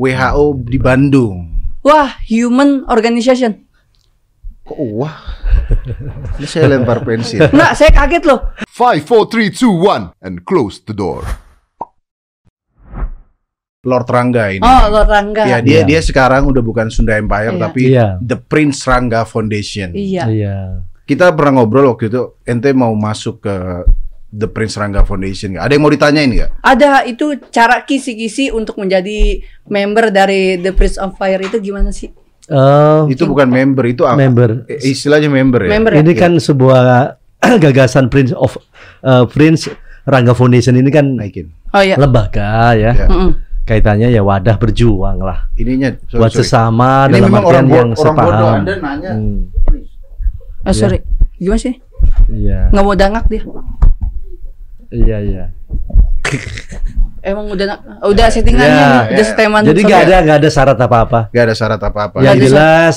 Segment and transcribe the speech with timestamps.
[0.00, 1.36] WHO di Bandung.
[1.84, 3.68] Wah, Human Organization.
[4.64, 5.16] Kok wah?
[6.40, 7.44] Ini saya lempar pensil.
[7.52, 8.40] Enggak, saya kaget loh.
[8.64, 11.20] Five, four, three, two, one, and close the door.
[13.80, 14.60] Lord Rangga ini.
[14.60, 15.44] Oh, Lord Rangga.
[15.48, 15.88] Ya, dia Iya.
[15.88, 17.60] dia sekarang udah bukan Sunda Empire Iya.
[17.60, 18.06] tapi Iya.
[18.20, 19.96] The Prince Rangga Foundation.
[19.96, 20.24] Iya.
[20.28, 20.56] Iya.
[21.08, 23.56] Kita pernah ngobrol waktu itu, ente mau masuk ke
[24.30, 25.64] The Prince Rangga Foundation nggak?
[25.64, 26.50] Ada yang mau ditanyain nggak?
[26.60, 32.14] Ada itu cara kisi-kisi untuk menjadi member dari The Prince of Fire itu gimana sih?
[32.46, 34.18] Eh, Itu bukan member, itu apa?
[34.18, 34.66] member.
[34.66, 35.70] Eh, Istilahnya member ya.
[35.70, 35.98] Member ya?
[36.00, 36.82] Ini kan sebuah
[37.62, 38.58] gagasan Prince of
[39.00, 39.70] eh, Prince
[40.02, 41.50] Rangga Foundation ini kan Naikin.
[41.70, 41.94] Oh iya.
[41.94, 42.90] lembaga ya.
[42.90, 43.06] Ya.
[43.06, 43.34] Mm-mm.
[43.62, 46.42] Kaitannya ya wadah berjuang lah Ininya sorry, buat sorry.
[46.42, 48.58] sesama Ini dalam memang artian orang, yang orang bodoh sepaham.
[48.58, 49.10] Anda nanya.
[49.14, 49.38] Hmm,
[50.60, 50.98] Oh, sorry.
[51.36, 51.74] Gimana sih?
[52.26, 52.68] Iya.
[52.68, 53.42] Nggak mau dangak dia.
[54.90, 55.44] Iya, iya.
[57.20, 59.26] Emang udah udah settingannya Ya, udah ya.
[59.28, 59.60] seteman.
[59.62, 61.20] Jadi nggak ada nggak ada syarat apa-apa.
[61.30, 62.16] Gak ada syarat apa-apa.
[62.24, 62.96] Yang ada jelas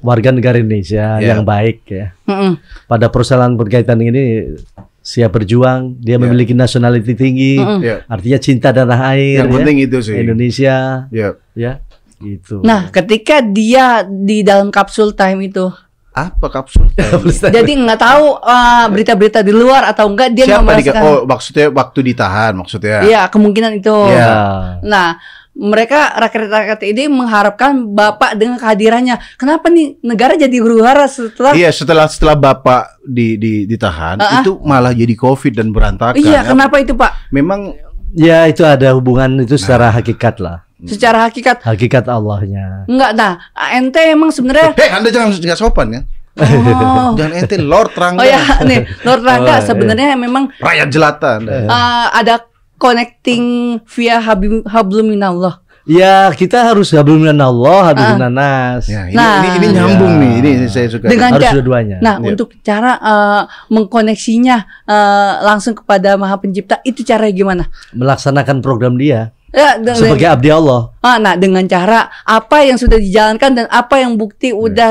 [0.00, 1.36] warga negara Indonesia Ya.
[1.36, 2.16] yang baik ya.
[2.24, 2.56] Mm-mm.
[2.88, 4.56] Pada persoalan berkaitan ini
[5.00, 6.20] siap berjuang, dia Ya.
[6.20, 7.80] memiliki nationality tinggi, Mm-mm.
[7.84, 8.00] Ya.
[8.08, 9.44] artinya cinta tanah air.
[9.44, 9.54] Yang ya.
[9.60, 10.16] penting itu sih.
[10.16, 10.76] Indonesia,
[11.12, 11.28] Ya.
[11.52, 11.72] ya,
[12.16, 12.64] gitu.
[12.64, 15.68] Nah, ketika dia di dalam kapsul time itu,
[16.10, 16.90] Apa kapsul?
[17.38, 21.02] jadi nggak tahu uh, berita-berita di luar atau enggak dia Siapa di, merasakan.
[21.06, 22.98] Oh, maksudnya waktu ditahan maksudnya.
[23.06, 23.94] Iya, kemungkinan itu.
[24.10, 24.18] Iya.
[24.18, 24.34] Ya.
[24.82, 25.08] Nah,
[25.54, 29.18] mereka rakyat-rakyat ini mengharapkan Bapak dengan kehadirannya.
[29.38, 34.40] Kenapa nih negara jadi huru-hara setelah Iya, setelah setelah Bapak di, di ditahan, Ah, ah.
[34.42, 36.18] itu malah jadi Covid dan berantakan.
[36.18, 36.48] Iya, ya.
[36.54, 37.30] kenapa itu, Pak?
[37.30, 37.74] Memang
[38.10, 39.62] Ya itu ada hubungan itu Nah.
[39.62, 42.88] secara hakikat lah, Secara hakikat hakikat Allahnya.
[42.88, 43.12] enggak.
[43.12, 43.36] Nah,
[43.70, 46.02] ente emang sebenarnya Hei, Anda jangan nggak sopan ya.
[46.40, 47.12] Oh.
[47.18, 48.22] Jangan ente Lord Rangga.
[48.22, 49.66] Oh ya, nih, Lord Oh, Rangga iya.
[49.66, 51.68] sebenarnya memang Rakyat jelata Anda.
[51.68, 52.34] uh, ada
[52.80, 53.42] connecting
[53.84, 55.60] via habib hablum minallah.
[55.84, 58.30] Ya kita harus hablum Allah, hablum Ah.
[58.30, 58.84] nas.
[58.86, 59.42] Ya, ini, Nah.
[59.42, 60.22] ini, ini nyambung Ya.
[60.22, 60.32] nih.
[60.38, 61.08] Ini saya suka.
[61.08, 61.98] Dengan harus dua-duanya.
[61.98, 62.26] Nah, Iya.
[62.30, 64.56] untuk cara uh, mengkoneksinya
[64.86, 67.64] uh, langsung kepada Maha Pencipta itu caranya gimana?
[67.90, 70.94] Melaksanakan program dia Ya, dengan- sebagai abdi Allah.
[70.98, 74.56] Ah, nah dengan cara apa yang sudah dijalankan dan apa yang bukti Iya.
[74.56, 74.90] udah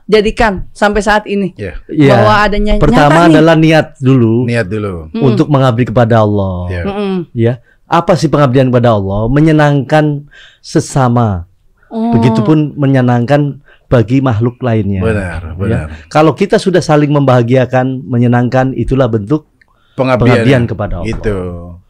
[0.00, 2.16] dijadikan sampai saat ini Ya, Ya.
[2.16, 3.34] bahwa adanya Pertama nyata nih.
[3.34, 4.94] adalah niat dulu niat dulu.
[5.08, 5.22] Mm-mm.
[5.24, 6.56] untuk mengabdi kepada Allah.
[6.68, 6.82] Ya.
[6.84, 7.14] Mm-mm.
[7.32, 7.54] Ya.
[7.84, 9.26] Apa sih pengabdian kepada Allah?
[9.26, 10.30] Menyenangkan
[10.60, 11.50] sesama.
[11.90, 12.14] Oh.
[12.14, 13.58] Begitupun menyenangkan
[13.90, 15.02] bagi makhluk lainnya.
[15.02, 15.58] Benar, Ya.
[15.58, 15.86] benar.
[16.06, 19.49] Kalau kita sudah saling membahagiakan, menyenangkan, itulah bentuk
[19.98, 21.10] Pengabdian, pengabdian kepada Allah.
[21.12, 21.36] Itu.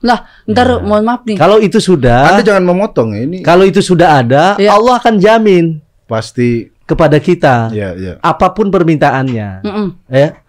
[0.00, 0.19] Lah,
[0.49, 0.77] ntar Ya.
[0.81, 1.37] mohon maaf nih.
[1.37, 3.21] Kalau itu sudah, Anda jangan memotong ya.
[3.28, 4.72] Ini kalau itu sudah ada, Ya.
[4.75, 5.78] Allah akan jamin
[6.09, 8.19] pasti kepada kita ya, ya.
[8.19, 9.62] apa pun permintaannya.
[9.62, 9.88] Mm-mm.
[10.11, 10.43] Ya.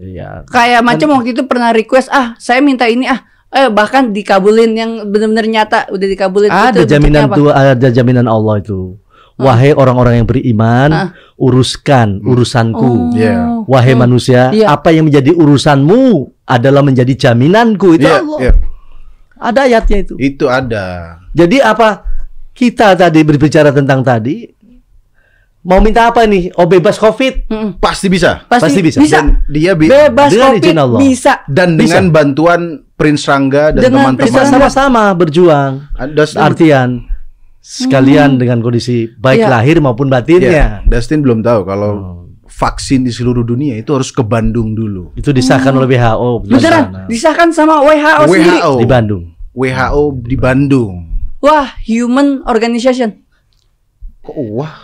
[0.00, 0.28] Iya.
[0.46, 4.90] Kayak macam waktu itu pernah request, ah saya minta ini ah, eh bahkan dikabulin yang
[5.10, 6.48] benar-benar nyata udah dikabulin.
[6.48, 8.96] Ada Itu jaminan tuh, ada jaminan Allah itu.
[9.36, 11.08] Wahai orang-orang yang beriman, Ah.
[11.36, 13.10] uruskan urusanku.
[13.10, 13.12] Oh.
[13.12, 13.64] Iya.
[13.64, 14.02] Wahai Hmm.
[14.02, 14.70] manusia, Iya.
[14.70, 16.02] apa yang menjadi urusanmu
[16.44, 17.94] adalah menjadi jaminanku.
[17.94, 18.38] Itu Iya, Allah.
[18.38, 18.52] iya.
[19.36, 20.14] Ada ayatnya itu.
[20.16, 21.16] Itu ada.
[21.30, 22.04] Jadi apa
[22.52, 24.44] kita tadi berbicara tentang tadi
[25.60, 26.52] mau minta apa nih?
[26.56, 27.48] Oh bebas Covid.
[27.48, 27.70] Mm-mm.
[27.76, 28.44] Pasti bisa.
[28.44, 28.98] Pasti, Pasti bisa.
[28.98, 29.20] bisa.
[29.20, 30.98] Dan dia bi- Bebas Dengan covid izin Allah.
[30.98, 31.32] bisa.
[31.46, 31.80] dan Bisa.
[31.80, 32.60] dengan bantuan
[32.92, 34.26] Prince Rangga dan Dengan teman-teman.
[34.28, 35.88] Bisa sama-sama berjuang.
[35.94, 37.08] Ada Artian
[37.60, 39.48] sekalian dengan kondisi baik Iya.
[39.50, 40.64] lahir maupun Ya, batinnya.
[40.82, 42.18] Dustin belum tahu kalau Hmm.
[42.42, 45.12] vaksin di seluruh dunia itu harus ke Bandung dulu.
[45.14, 47.00] Itu disahkan oleh WHO betul Beneran sana.
[47.06, 48.58] disahkan sama WHO, sendiri.
[48.58, 49.22] WHO di Bandung.
[49.52, 50.94] WHO di Bandung.
[51.38, 53.24] Wah, Human Organization.
[54.20, 54.76] Kok wah?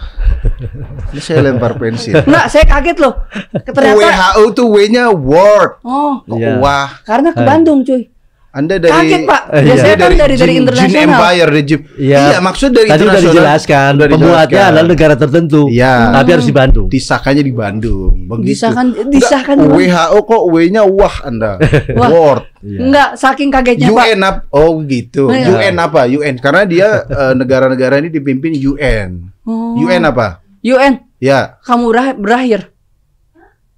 [1.13, 2.17] Ini saya lempar pensil.
[2.25, 3.15] Enggak, saya kaget loh.
[3.63, 5.77] Ternyata WHO tuh W-nya world.
[5.83, 6.57] Oh, Kok Iya.
[6.57, 6.89] wah?
[7.05, 7.45] karena ke.
[7.45, 8.09] Bandung, cuy.
[8.57, 9.43] Anda dari Kaget, Pak.
[9.47, 9.65] Eh, iya.
[9.69, 11.05] Biasanya kan dari dari Jin- Jin internasional.
[11.13, 11.81] Empire, dari.
[12.01, 12.21] Iya.
[12.25, 13.33] Iya, maksud dari Tadi internasional.
[13.37, 15.63] dijelaskan Udah pembuatnya adalah negara tertentu.
[15.69, 15.95] Iya.
[16.11, 16.87] Tapi harus di Bandung.
[16.89, 18.13] Disahkannya di Bandung.
[18.27, 18.49] Begitu.
[18.49, 19.67] Disahkan disahkan di.
[19.69, 21.53] WHO kok W-nya wah Anda.
[22.01, 22.09] Wah.
[22.09, 22.45] World.
[22.65, 22.79] Iya.
[22.81, 24.05] Enggak, saking kagetnya, Pak.
[24.09, 24.41] UN apa?
[24.51, 25.29] Oh gitu.
[25.29, 25.53] Iya.
[25.53, 26.01] UN apa?
[26.09, 29.37] UN karena dia eh, negara-negara ini dipimpin UN.
[29.45, 29.77] Oh.
[29.77, 30.41] UN apa?
[30.65, 32.75] UN, Ya, kamu berakhir.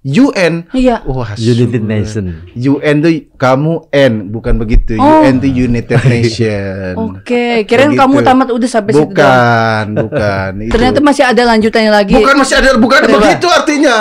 [0.00, 0.62] UN.
[0.70, 1.02] Iya.
[1.04, 2.24] Wah, United su- Nation.
[2.54, 4.94] UN tuh kamu N bukan begitu.
[4.94, 5.20] Oh.
[5.20, 6.94] UN tuh United Nation.
[6.94, 8.00] Oke, kirain Begitu.
[8.00, 9.10] kamu tamat udah sampai situ doang.
[9.10, 10.50] Bukan, bukan.
[10.64, 10.72] itu.
[10.72, 12.14] Ternyata masih ada lanjutannya lagi.
[12.14, 13.96] bukan masih ada bukan begitu artinya.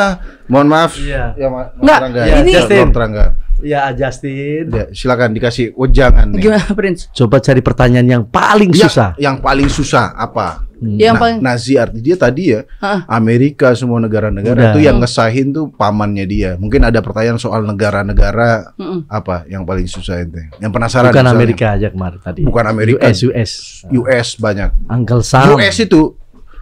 [0.46, 0.92] Mohon maaf.
[0.96, 1.24] Iya.
[1.34, 2.22] Ya, Ma- Mas Nggak, Rangga.
[2.40, 3.26] ini- Ya, Lord Rangga.
[3.60, 4.70] Ya Justin.
[4.70, 6.42] Ya, silakan dikasih wejangan nih.
[6.44, 7.10] Gimana Prince?
[7.12, 9.10] Coba cari pertanyaan yang paling Ya, susah.
[9.18, 10.68] Yang paling susah apa?
[10.78, 13.02] Yang Na- paling Nazi arti dia tadi ya Hah?
[13.10, 16.54] Amerika semua negara-negara itu yang ngesahin tuh pamannya dia.
[16.54, 18.78] Mungkin ada pertanyaan soal negara-negara
[19.10, 20.54] apa yang paling susah ente?
[20.58, 21.34] Yang penasaran Bukan misalnya.
[21.34, 22.42] Amerika aja kemarin tadi.
[22.46, 23.04] Bukan Amerika.
[23.04, 23.52] US, US.
[23.90, 24.70] US banyak.
[24.86, 25.50] Uncle Sam.
[25.52, 26.14] US itu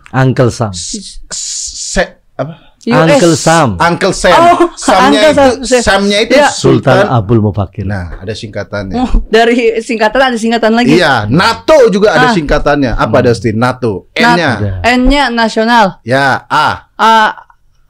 [0.10, 0.72] Uncle Sam.
[0.72, 2.04] se,
[2.34, 2.65] apa?
[2.86, 3.18] US.
[3.18, 3.70] Uncle Sam.
[3.78, 4.38] Uncle Sam.
[4.38, 5.82] Oh, Samnya Uncle itu Sam.
[5.82, 6.48] Samnya itu Ya.
[6.48, 7.06] Sultan Sultan.
[7.10, 7.84] Abdul Mufakir.
[7.84, 8.96] Nah, ada singkatannya.
[8.96, 10.94] Oh, dari singkatan ada singkatan lagi.
[10.94, 12.34] Iya, NATO juga ada Ah.
[12.34, 12.94] singkatannya.
[12.94, 13.56] Apa Dustin?
[13.56, 14.12] NATO.
[14.14, 14.52] N-nya.
[14.56, 14.72] Ada.
[14.96, 15.98] N-nya nasional.
[16.02, 16.94] Ya, A.
[16.94, 17.16] A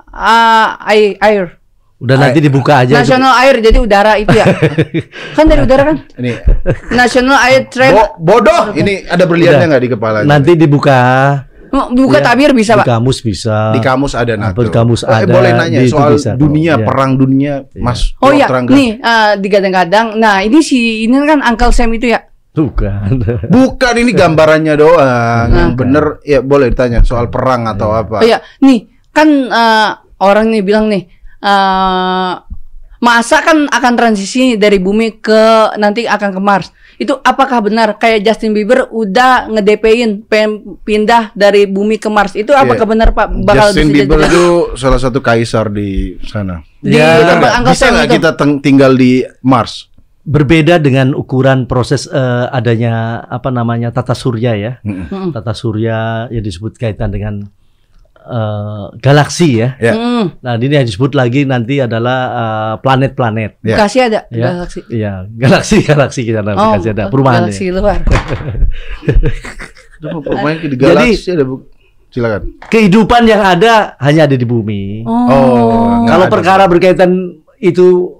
[0.10, 0.40] A
[0.82, 1.60] ai- air.
[1.96, 2.92] Udah nanti dibuka aja.
[2.96, 4.44] Nasional air jadi udara itu ya.
[5.36, 5.98] kan dari udara kan?
[6.16, 6.32] Ini
[6.92, 7.96] National Air Trade.
[7.96, 8.76] Bo- bodoh.
[8.76, 10.18] Ini ada berliannya nggak di kepala?
[10.22, 11.00] Nanti dibuka.
[11.76, 12.88] Oh, Buka Ya, tabir bisa, Di Pak.
[12.88, 13.76] kamus bisa.
[13.76, 14.64] di kamus ada NATO.
[14.64, 16.86] Di kamus Eh, ada, boleh nanya di soal bisa dunia, Iya.
[16.88, 18.16] perang dunia, Mas.
[18.18, 20.16] Oh iya, nih eh, digadang-gadang.
[20.16, 22.24] Nah, ini si ini kan Uncle Sam itu ya.
[22.50, 23.20] Bukan.
[23.52, 25.48] Bukan ini gambarannya doang.
[25.52, 25.76] Yang Nah.
[25.76, 28.24] bener ya boleh ditanya soal perang atau apa.
[28.24, 28.80] Oh iya, nih
[29.12, 31.04] kan eh, orang nih bilang nih
[31.38, 32.32] eh
[33.06, 36.74] masa kan akan transisi dari bumi ke nanti akan ke Mars.
[36.98, 42.34] Itu apakah benar kayak Justin Bieber udah nge-DP-in pengen pindah dari bumi ke Mars?
[42.34, 42.94] Itu apakah Iya.
[42.98, 46.66] benar Pak bakal Justin bisa Bieber itu salah satu kaisar di sana.
[46.82, 47.22] di Ya?
[47.62, 48.32] Uncle Bisa nggak kita
[48.66, 49.94] tinggal di Mars?
[50.26, 54.74] Berbeda dengan ukuran proses eh, adanya apa namanya tata surya ya.
[54.82, 55.06] Mm-mm.
[55.14, 55.30] Mm-mm.
[55.30, 57.46] Tata surya yang disebut kaitan dengan
[58.28, 59.70] eh, galaksi ya.
[59.78, 59.94] Ya.
[59.94, 60.42] Mm-mm.
[60.42, 63.52] Nah, ini yang disebut lagi nanti adalah eh, planet-planet.
[63.62, 63.76] Ya.
[63.76, 64.46] Bekasi ada Ya.
[64.52, 64.80] galaksi.
[64.88, 67.74] Iya, galaksi galaksi kita ada Oh, Bekasi ada perumahan galaksi ya.
[67.74, 68.00] luar.
[69.96, 71.56] Itu pemain di galaksi ada bu.
[72.08, 72.42] Silakan.
[72.66, 75.04] Kehidupan yang ada hanya ada di bumi.
[75.04, 76.00] Oh.
[76.02, 76.32] nggak Kalau ada.
[76.32, 77.12] perkara berkaitan
[77.58, 78.16] itu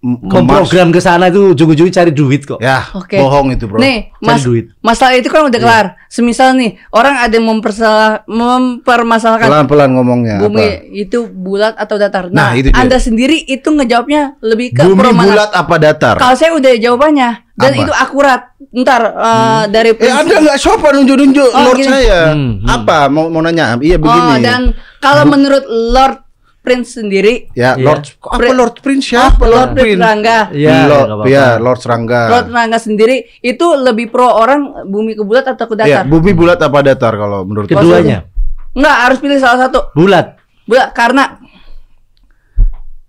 [0.00, 2.58] memprogram ke sana itu ujung-ujungnya cari duit kok.
[2.58, 3.18] Ya, Oke.
[3.18, 3.78] bohong itu, Bro.
[3.78, 4.70] Nih, Cari mas, duit.
[4.78, 5.86] masalah itu kan udah kelar.
[6.06, 10.86] Semisal nih, orang ada yang mempersalah, mempermasalahkan Pelan-pelan ngomongnya bumi apa?
[10.88, 12.30] itu bulat atau datar.
[12.30, 12.78] Nah, Nah, itu dia.
[12.78, 15.24] Anda sendiri itu ngejawabnya lebih ke Bumi pro mana?
[15.24, 16.14] bulat apa datar?
[16.16, 17.82] Kalau saya udah jawabannya dan Apa?
[17.82, 18.40] itu akurat.
[18.68, 21.88] Ntar eh, dari Eh, Anda nggak sopan nunjuk-nunjuk Oh, Lord gini.
[21.88, 22.30] saya.
[22.30, 22.68] Hmm, hmm.
[22.68, 23.08] Apa?
[23.08, 23.74] Mau mau nanya?
[23.74, 24.30] Iya begini.
[24.30, 24.60] Oh, dan
[24.98, 26.27] kalau menurut Lord
[26.68, 27.80] Prince sendiri, Ya, Iya.
[27.80, 29.34] Lord apa Pri- Lord Prince siapa?
[29.34, 29.96] oh, Lord Lord Prince.
[29.98, 32.20] Rangga, Iya, Lord, ya, Lord Serangga.
[32.28, 36.04] Lord Rangga sendiri itu lebih pro orang bumi ke bulat atau ke Ya, datar?
[36.06, 38.28] bumi bulat apa datar kalau menurut Keduanya
[38.70, 39.80] Enggak, harus pilih salah satu.
[39.92, 40.36] bulat.
[40.62, 41.40] Bulat karena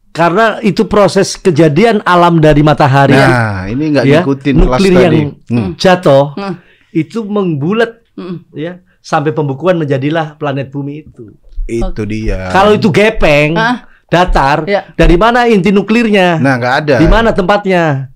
[0.10, 4.92] Karena itu proses kejadian alam dari matahari yang Nah, ini nggak ya, ngikutin kelas nuklir
[4.92, 5.00] tadi.
[5.00, 5.16] yang
[5.46, 5.70] Hmm.
[5.76, 6.54] jatuh Hmm.
[6.92, 8.38] itu membulat Mm.
[8.52, 11.30] ya sampai pembukuan menjadilah planet bumi itu.
[11.70, 12.50] Itu dia.
[12.50, 13.86] Kalau itu gepeng, Hah?
[14.06, 14.90] datar, Ya.
[14.92, 16.38] dari mana inti nuklirnya?
[16.38, 16.96] Nah, nggak ada.
[16.98, 18.10] Di mana tempatnya?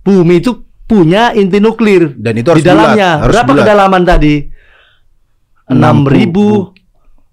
[0.00, 0.52] Bumi itu
[0.84, 3.08] punya inti nuklir Dan itu harus di dalamnya.
[3.10, 3.64] bulat, harus Berapa bulat.
[3.64, 4.34] kedalaman tadi?
[5.64, 6.70] Enam ribu,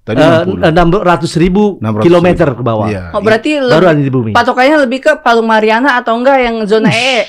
[0.01, 0.65] Tadi eh, 60.
[0.65, 2.87] enam ratus ribu 600 kilometer ke bawah.
[2.87, 3.11] Iya.
[3.11, 4.31] Oh berarti Baru lebih, ada di bumi.
[4.33, 7.27] patokannya lebih ke Palung Mariana atau enggak yang zona EE,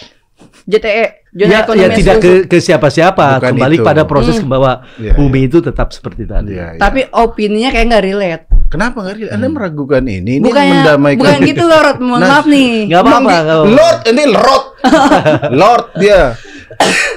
[0.64, 3.84] JTE, Ya, ya tidak ke, ke siapa-siapa, Bukan kembali itu.
[3.84, 4.52] pada proses Hmm.
[4.52, 6.52] bahwa Iya, bumi itu tetap seperti tadi.
[6.52, 6.78] Iya, iya.
[6.78, 8.44] Tapi opininya kayak nggak relate.
[8.68, 9.32] Kenapa nggak relate?
[9.32, 10.36] Anda meragukan ini?
[10.36, 11.18] Ini Bukannya, mendamaikan.
[11.18, 12.68] bukan gitu Lord, mohon Nah, maaf nih.
[12.84, 13.32] Nggak apa-apa.
[13.64, 14.64] Lord, ini Lord.
[15.60, 16.20] Lord dia.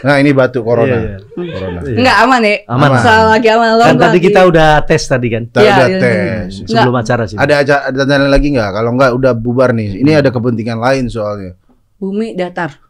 [0.01, 0.95] Nah, ini batu corona.
[0.95, 1.18] Iya, iya.
[1.51, 1.79] Corona.
[1.81, 1.97] Iya.
[1.97, 2.56] Enggak aman ya?
[2.68, 2.89] Aman.
[2.97, 3.83] Salah lagi aman Lord.
[3.85, 4.25] Kan tadi lagi.
[4.25, 6.51] kita udah tes tadi kan Kita Iya, udah iya, tes.
[6.56, 6.68] iya.
[6.69, 7.35] sebelum acara sih.
[7.35, 8.69] Ada aja ada tanya lagi nggak?
[8.71, 10.00] Kalau nggak udah bubar nih.
[10.00, 11.59] Ini ada kepentingan lain soalnya.
[11.95, 12.84] bumi datar.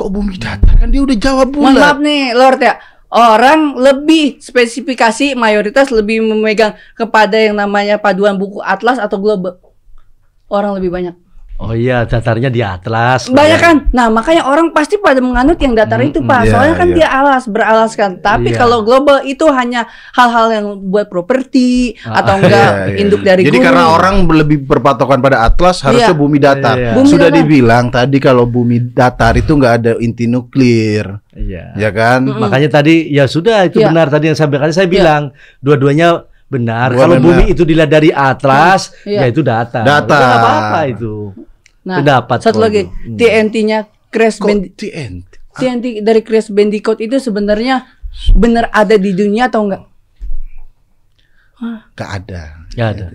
[0.00, 2.08] Kok bumi datar kan dia udah jawab Mohon maaf bulat.
[2.08, 2.74] nih Lord ya.
[3.10, 9.60] Orang lebih spesifikasi mayoritas lebih memegang kepada yang namanya paduan buku atlas atau global.
[10.48, 11.12] Orang lebih banyak.
[11.60, 13.28] Oh iya, datarnya di atlas.
[13.28, 13.76] Banyak kan?
[13.92, 16.40] Nah, makanya orang pasti pada menganut yang datar itu, Pak.
[16.42, 16.96] iya, Soalnya kan iya.
[16.96, 18.10] dia alas, beralaskan.
[18.18, 18.58] Tapi Iya.
[18.58, 22.96] kalau global itu hanya hal-hal yang buat properti Ah, atau enggak Iya, iya.
[22.96, 23.66] induk dari Jadi gunung.
[23.68, 26.16] karena orang lebih berpatokan pada atlas harusnya Iya.
[26.16, 26.76] bumi datar.
[26.80, 26.92] Iya.
[26.96, 27.38] Bumi Sudah datar.
[27.38, 31.76] dibilang tadi kalau bumi datar itu nggak ada inti nuklir, Iya.
[31.76, 32.24] ya kan?
[32.24, 32.40] Mm-mm.
[32.40, 33.92] Makanya tadi ya sudah itu Iya.
[33.92, 34.72] benar tadi yang saya bilang.
[34.72, 35.22] Saya bilang
[35.60, 36.88] dua-duanya benar.
[36.90, 37.26] Gua Kalau benar.
[37.36, 39.22] bumi itu dilihat dari atlas, Iya.
[39.22, 39.84] ya itu datar.
[39.84, 40.08] Datar.
[40.08, 41.14] Nggak apa-apa itu.
[41.90, 42.86] Nah, Pendapat satu lagi.
[42.86, 43.18] Hmm.
[43.18, 45.30] TNT-nya Crash Kok Band TNT?
[45.58, 47.82] TNT dari Crash Bandicoot itu sebenarnya
[48.38, 49.82] benar ada di dunia atau enggak?
[51.98, 52.62] Gak ada.
[52.78, 53.06] Nggak ada.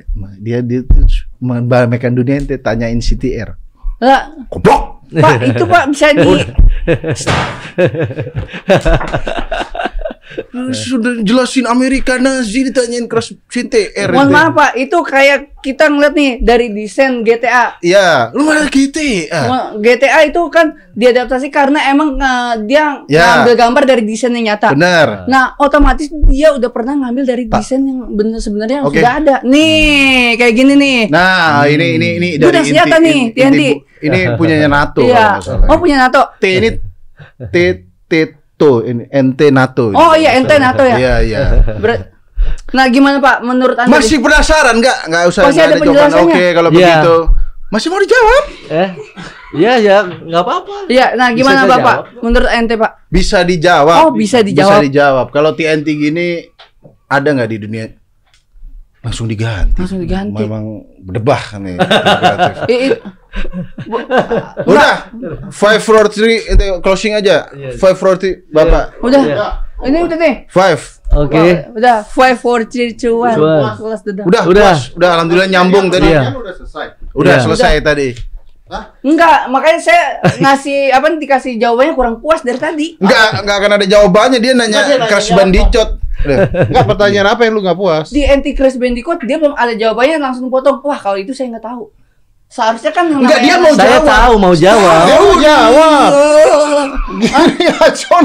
[0.43, 0.83] Dia dia
[1.39, 3.55] membanggakan dunia ente tanyain CTR.
[4.03, 5.07] Lah, Goblok.
[5.15, 6.25] Pak, itu Pak bisa di
[10.85, 14.09] sudah jelasin Amerika Nazi ditanyain crash CTR.
[14.09, 17.77] Mohon maaf Pak, itu kayak kita ngeliat nih dari desain GTA.
[17.79, 19.41] Iya, lu malah GTA.
[19.75, 23.41] GTA itu kan diadaptasi karena emang eh, dia Ya.
[23.41, 24.73] ngambil gambar dari desain yang nyata.
[24.73, 25.25] Benar.
[25.25, 28.97] Nah, otomatis dia udah pernah ngambil dari desain yang bener sebenarnya Oke.
[28.97, 29.35] sudah ada.
[29.41, 30.99] Nih, kayak gini nih.
[31.09, 33.61] Nah, ini ini ini Itu udah senjata nih, TNT.
[34.01, 35.01] ini punyanya NATO.
[35.01, 35.37] Iya.
[35.65, 36.33] Oh, punya NATO.
[36.37, 36.69] T ini
[37.49, 37.55] T
[38.05, 38.13] T
[38.55, 39.89] to ini NT NATO.
[39.89, 39.95] ini.
[39.95, 40.95] Oh iya, ente NATO ya.
[40.95, 41.41] Iya, iya.
[41.75, 42.11] Ber-
[42.67, 43.89] Nah, gimana Pak menurut Anda?
[43.91, 44.97] Masih penasaran nggak?
[45.07, 46.09] Nggak usah Masih ada jawaban.
[46.21, 46.77] Oke, kalau Iya.
[46.77, 47.15] begitu.
[47.65, 48.43] Masih mau dijawab?
[48.69, 48.89] Eh,
[49.55, 50.75] iya ya, nggak apa-apa.
[50.85, 51.95] Iya, nah Bisa gimana saya Bapak?
[51.97, 52.21] jawab?
[52.21, 52.91] Menurut ente Pak?
[53.07, 53.97] Bisa dijawab.
[53.99, 54.77] Oh, bisa dijawab.
[54.77, 55.25] Bisa dijawab.
[55.29, 56.27] Kalau TNT gini
[57.07, 57.85] ada nggak di dunia?
[59.01, 59.77] Langsung diganti.
[59.77, 60.37] Langsung diganti.
[60.37, 60.63] Memang
[60.99, 61.77] berdebah nih.
[64.69, 64.93] Udah.
[65.51, 67.49] Five four three itu closing aja.
[67.75, 68.99] Five four three Bapak.
[68.99, 69.21] udah.
[69.21, 69.47] Iya.
[69.85, 70.35] Ini udah nih.
[70.47, 70.81] Five.
[71.15, 71.37] Oke.
[71.37, 73.35] Wah, Udah, five, four, three, two, one.
[73.37, 73.75] Udah.
[74.25, 74.73] Udah, Udah.
[74.97, 76.11] Udah alhamdulillah nyambung tadi.
[76.11, 76.31] Iya.
[76.33, 76.85] Udah selesai.
[77.13, 77.43] Udah Iya.
[77.43, 78.09] selesai tadi.
[79.05, 80.03] Enggak, makanya saya
[80.41, 82.87] ngasih apa dikasih jawabannya kurang puas dari tadi.
[82.97, 85.37] Enggak, enggak akan ada jawabannya dia nanya Enggak, dia nanya Crash apa?
[85.37, 85.89] Bandicoot.
[86.25, 86.37] Udah.
[86.65, 88.05] Enggak pertanyaan apa yang lu nggak puas?
[88.09, 90.81] Di anti Crash Bandicoot dia belum ada jawabannya langsung potong.
[90.81, 91.93] Wah, kalau itu saya nggak tahu.
[92.55, 94.07] Seharusnya kan yang Enggak, dia mau Saya jawab.
[94.07, 95.03] tahu mau jawab.
[95.03, 96.09] Dia mau jawab.
[97.19, 97.75] Gini ya.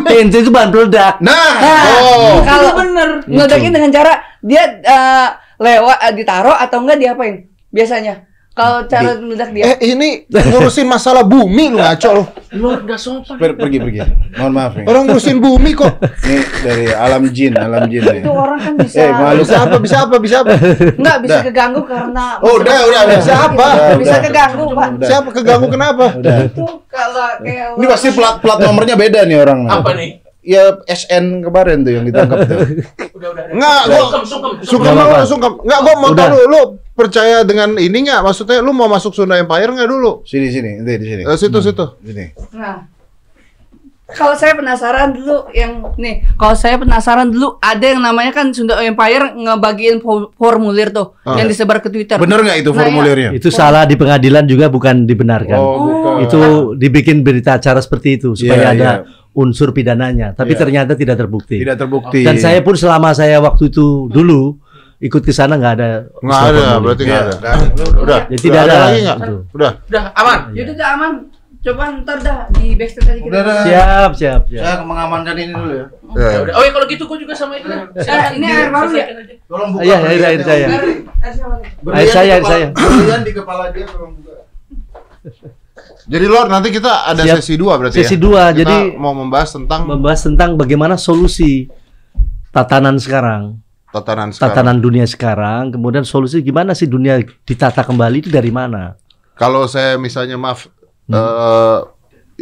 [0.06, 1.18] TNT itu bahan peledak.
[1.18, 2.38] Nah, Nah, oh.
[2.46, 7.50] kalau bener ngeledakin dengan cara dia eh, lewat eh, ditaruh atau enggak diapain?
[7.74, 8.29] Biasanya.
[8.60, 9.64] Kalau cara meledak dia.
[9.72, 12.24] Eh ini ngurusin masalah bumi lu ngaco lu.
[13.40, 13.98] Per- pergi pergi.
[14.36, 14.84] Mohon maaf nih.
[14.84, 15.96] Orang ngurusin bumi kok.
[16.20, 18.20] Ini dari alam jin, alam jin nih.
[18.20, 19.40] itu orang kan bisa Eh, malu.
[19.40, 19.76] Bisa apa?
[19.80, 20.16] Bisa apa?
[20.20, 20.52] Bisa apa?
[20.92, 21.44] enggak bisa Udah.
[21.48, 23.18] keganggu karena Oh, udah, udah, udah.
[23.18, 23.66] Bisa apa?
[23.70, 24.20] Udah, bisa udah.
[24.22, 24.88] keganggu, Pak.
[24.92, 25.08] Udah.
[25.08, 26.04] Siapa keganggu kenapa?
[26.14, 26.36] Udah.
[26.44, 29.58] Itu kalau kayak Ini pasti plat plat nomornya beda nih orang.
[29.64, 30.20] Apa nih?
[30.50, 32.58] Ya SN kemarin tuh yang ditangkap tuh.
[33.54, 35.22] Enggak, gua Sungkem sungkem.
[35.24, 35.52] sungkem.
[35.62, 38.20] Enggak, gua mau tahu lu, lu percaya dengan ini enggak?
[38.20, 40.24] Maksudnya lu mau masuk Sunda Empire enggak dulu?
[40.24, 41.22] Sini sini, ente di sini.
[41.22, 41.86] Eh, situ situ.
[42.00, 42.34] Sini.
[42.52, 42.82] Nah,
[44.10, 48.74] kalau saya penasaran dulu yang nih, kalau saya penasaran dulu ada yang namanya kan Sunda
[48.76, 51.38] Empire ngebagiin fo- formulir tuh Ah.
[51.38, 52.18] yang disebar ke Twitter.
[52.18, 53.30] Bener nggak itu Nah, formulirnya?
[53.30, 55.54] Itu salah di pengadilan juga bukan dibenarkan.
[55.54, 56.14] Oh, bukan.
[56.20, 56.40] Itu
[56.74, 59.19] dibikin berita acara seperti itu supaya Iya, ada iya.
[59.32, 60.60] Unsur pidananya, tapi Iya.
[60.60, 61.56] ternyata tidak terbukti.
[61.56, 62.20] Tidak terbukti.
[62.20, 64.58] Dan saya pun selama saya waktu itu dulu
[64.98, 65.88] ikut ke sana nggak ada.
[66.18, 67.36] Enggak usaha ada, berarti enggak Iya, ada.
[67.36, 67.84] nggak ada.
[67.96, 68.20] Udah.
[68.26, 68.76] Ya, tidak Udah ada.
[68.82, 69.18] lagi enggak?
[69.18, 69.38] Betul.
[69.50, 69.70] Udah.
[69.86, 70.38] Udah aman.
[70.52, 71.12] Yaudah udah aman.
[71.60, 73.28] Coba ntar dah di backstage aja kita.
[73.30, 73.56] Udah.
[73.62, 74.62] Siap, siap, siap.
[74.62, 75.86] Saya mengamankan ini dulu ya.
[76.10, 76.52] Ya, Ya udah.
[76.56, 77.68] Oh ya kalau gitu gua juga sama itu.
[77.68, 79.04] Eh, ini air baru ya?
[79.44, 79.82] Tolong buka.
[79.84, 80.66] Iya, air- saya.
[81.92, 82.66] Air- saya, air saya.
[82.72, 84.29] Berlian di kepala dia tolong buka.
[86.10, 87.38] Jadi Lord nanti kita ada Siap.
[87.38, 88.20] sesi dua berarti Sesi ya?
[88.20, 91.70] dua, Kita jadi mau membahas tentang membahas tentang bagaimana solusi
[92.50, 94.50] tatanan sekarang, tatanan sekarang.
[94.50, 98.98] tatanan dunia sekarang, kemudian solusi gimana sih dunia ditata kembali itu dari mana?
[99.32, 100.66] Kalau saya misalnya maaf
[101.06, 101.14] Hmm.
[101.16, 101.78] eh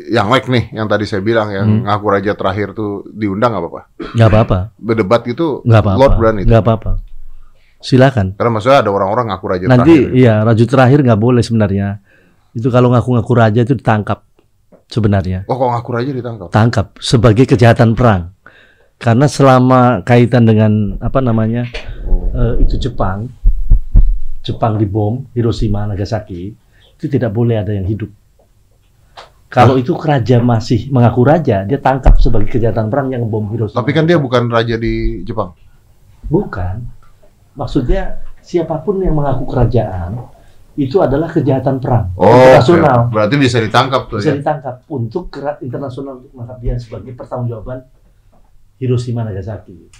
[0.06, 1.84] yang like nih yang tadi saya bilang yang Hmm.
[1.84, 3.82] ngaku raja terakhir tuh diundang nggak apa-apa.
[4.14, 6.42] Nggak apa-apa, Berdebat gitu nggak apa-apa, Lord berani.
[6.42, 6.92] nggak apa-apa.
[7.78, 8.34] Silakan.
[8.34, 10.08] Karena maksudnya ada orang-orang ngaku raja Nanti terakhir.
[10.12, 11.88] iya raju terakhir nggak boleh sebenarnya.
[12.58, 14.26] Itu kalau ngaku-ngaku raja itu ditangkap
[14.90, 15.46] sebenarnya.
[15.46, 16.48] Oh, kok ngaku raja ditangkap?
[16.50, 18.34] Tangkap sebagai kejahatan perang.
[18.98, 21.70] Karena selama kaitan dengan apa namanya
[22.34, 23.30] eh, itu Jepang,
[24.42, 26.50] Jepang dibom Hiroshima Nagasaki
[26.98, 28.10] itu tidak boleh ada yang hidup.
[29.48, 33.80] Kalau itu raja masih mengaku raja, dia tangkap sebagai kejahatan perang yang bom Hiroshima.
[33.80, 35.54] Tapi kan dia bukan raja di Jepang.
[36.26, 36.84] Bukan.
[37.54, 40.37] Maksudnya siapa pun yang mengaku kerajaan
[40.78, 42.98] itu adalah kejahatan perang Oh, internasional.
[43.04, 43.10] oke.
[43.10, 44.36] berarti bisa ditangkap tuh Bisa ya.
[44.38, 47.82] ditangkap untuk kera- internasional untuk menangkap dia sebagai pertanggungjawaban
[48.78, 49.90] Hiroshima Nagasaki.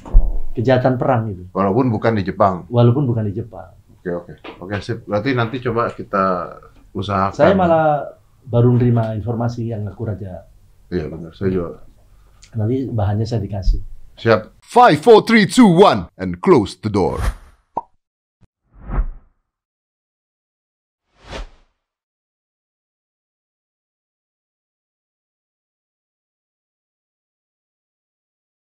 [0.54, 2.62] Kejahatan perang itu, Walaupun bukan di Jepang.
[2.66, 3.74] walaupun bukan di Jepang.
[3.92, 4.32] Oke, oke.
[4.60, 5.02] Oke, sip.
[5.02, 6.54] Berarti nanti coba kita
[6.92, 7.34] usahakan.
[7.34, 8.06] Saya malah
[8.42, 10.46] baru nerima informasi yang ngaku raja.
[10.88, 11.34] Iya, benar.
[11.34, 11.82] Saya juga.
[12.54, 13.82] Nanti bahannya saya dikasih.
[14.14, 14.62] Siap.
[14.64, 17.18] 5 4 3 2 1 and close the door.